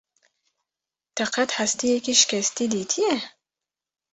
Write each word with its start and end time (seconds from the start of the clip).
Te 1.15 1.23
qet 1.33 1.49
hestiyekî 1.57 2.13
şikesti 2.21 2.63
dîtiyî? 2.73 3.15